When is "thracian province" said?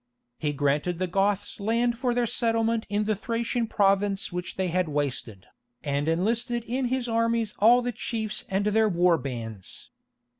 3.15-4.31